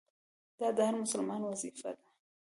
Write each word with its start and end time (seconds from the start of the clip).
دا 0.59 0.67
د 0.77 0.79
هر 0.87 0.95
مسلمان 1.03 1.41
وظیفه 1.43 1.89
ده. 1.97 2.05